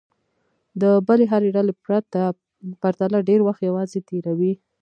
د 0.81 0.83
بلې 1.07 1.25
هرې 1.31 1.49
ډلې 1.55 1.73
پرتله 2.81 3.19
ډېر 3.29 3.39
وخت 3.43 3.61
یوازې 3.69 3.99
تېروي. 4.09 4.53